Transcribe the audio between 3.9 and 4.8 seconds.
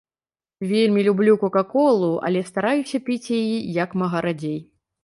мага радзей.